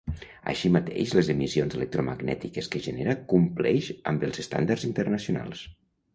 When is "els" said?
4.31-4.43